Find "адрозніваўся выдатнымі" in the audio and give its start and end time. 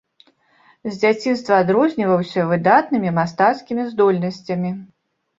1.65-3.11